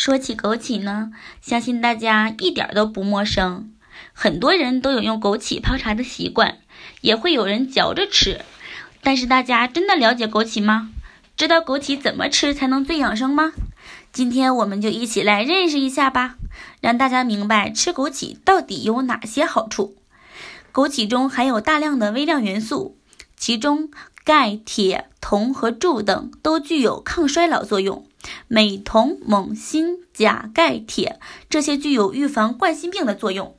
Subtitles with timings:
[0.00, 1.10] 说起枸杞呢，
[1.42, 3.70] 相信大家一点都不陌生，
[4.14, 6.56] 很多人都有用枸杞泡茶的习惯，
[7.02, 8.40] 也会有人嚼着吃。
[9.02, 10.88] 但是大家真的了解枸杞吗？
[11.36, 13.52] 知道枸杞怎么吃才能最养生吗？
[14.10, 16.36] 今天我们就一起来认识一下吧，
[16.80, 19.98] 让大家明白吃枸杞到底有哪些好处。
[20.72, 22.96] 枸杞中含有大量的微量元素，
[23.36, 23.90] 其中
[24.24, 28.04] 钙、铁、铜和销等都具有抗衰老作用。
[28.48, 33.54] 镁、铜、锰、锌、钾、钙、铁这些具有预防冠心病的作用。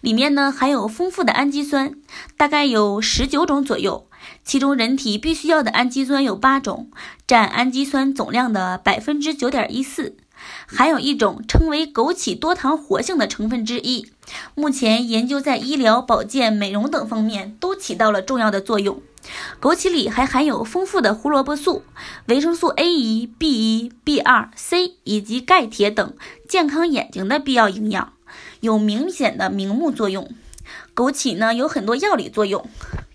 [0.00, 1.94] 里面呢含有丰富的氨基酸，
[2.36, 4.08] 大概有十九种左右。
[4.42, 6.90] 其中人体必须要的氨基酸有八种，
[7.24, 10.16] 占氨基酸总量的百分之九点一四。
[10.66, 14.08] 还有一种称为枸杞多糖活性的成分之一，
[14.56, 19.00] 目前研究在医疗、保健、美容等方面都起到了重要的作用。
[19.60, 21.84] 枸杞里还含有丰富的胡萝卜素、
[22.26, 26.14] 维生素 A 一、B 一、B 二、C 以及钙、铁等
[26.48, 28.12] 健康眼睛的必要营养，
[28.60, 30.32] 有明显的明目作用。
[30.94, 32.68] 枸杞呢有很多药理作用，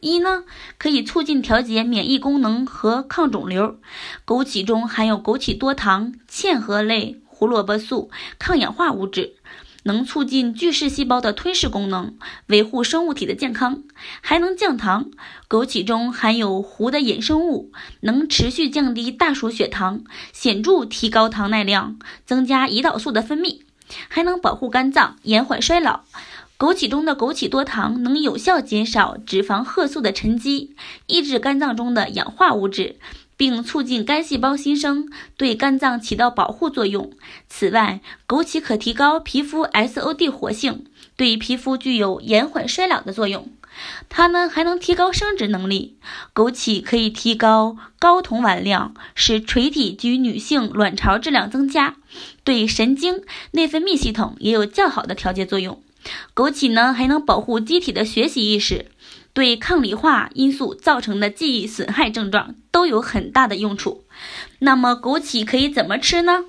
[0.00, 0.44] 一呢
[0.78, 3.78] 可以促进调节免疫功能和抗肿瘤。
[4.24, 9.34] 枸杞中含有枸杞多糖、嵌合类胡萝卜素、抗氧化物质。
[9.84, 12.16] 能促进巨噬细胞的吞噬功能，
[12.48, 13.82] 维护生物体的健康，
[14.20, 15.10] 还能降糖。
[15.48, 23.60] 枸杞中含有糊的衍生物，能持续降低大鼠血糖，显著提高糖耐量，增加胰岛素的分泌，
[24.08, 26.00] 还能保护肝脏，延缓衰老。
[26.58, 30.74] 枸杞中的枸杞多糖能有效减少脂肪褐素的沉积，
[31.06, 32.96] 抑制肝脏中的氧化物质。
[33.38, 35.08] 并促进肝细胞新生，
[35.38, 37.10] 对肝脏起到保护作用。
[37.48, 40.84] 此外，枸杞可提高皮肤 SOD 活性，
[41.16, 43.50] 对皮肤具有延缓衰老的作用。
[44.08, 45.96] 它呢还能提高生殖能力。
[46.34, 51.94] 枸杞可以提高睾酮含量，使垂体及女性卵巢质量增加，
[52.42, 53.22] 对神经
[53.52, 55.80] 内分泌系统也有较好的调节作用。
[56.34, 58.86] 枸杞呢还能保护机体的学习意识。
[59.38, 64.02] 对抗理化因素造成的记忆损害症状都有很大的用处。
[64.58, 66.46] 那么枸杞可以怎么吃呢？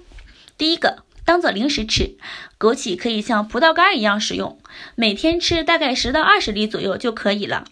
[0.57, 2.17] 第一个，当做零食吃，
[2.57, 4.59] 枸杞可以像葡萄干一样使用，
[4.95, 7.66] 每天吃大概十到二十粒左右就可以了。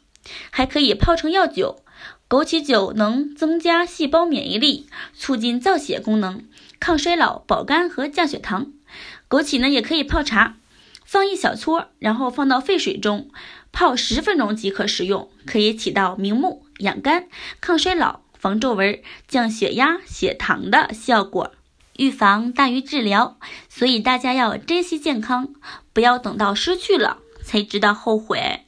[0.52, 1.82] 还可以泡成药酒，
[2.30, 6.44] 枸杞酒能增加细胞免疫力，促进造血功能，
[6.80, 8.68] 抗衰老、保肝和降血糖。
[9.28, 10.58] 枸杞呢也可以泡茶，
[11.04, 13.32] 放一小撮，然后放到沸水中。
[13.80, 17.28] 泡十分钟即可食用，可以起到明目、养肝、
[17.62, 21.52] 抗衰老、防皱纹、降血压、血糖的效果。
[21.96, 23.38] 预防大于治疗，
[23.70, 25.54] 所以大家要珍惜健康，
[25.94, 28.64] 不要等到失去了才知道后悔。